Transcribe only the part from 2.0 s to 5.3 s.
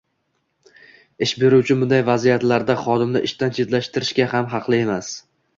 vaziyatlarda xodimni ishdan chetlashtirishga ham haqli emas.